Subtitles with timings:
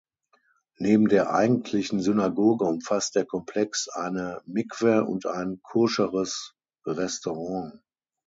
[0.79, 6.55] Neben der eigentlichen Synagoge umfasst der Komplex eine Mikwe und ein koscheres
[6.87, 7.79] Restaurant.